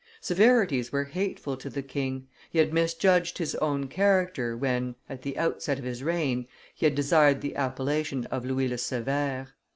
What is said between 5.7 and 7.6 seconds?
of his reign, he had desired the